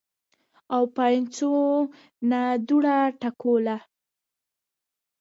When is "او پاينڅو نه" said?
0.75-2.41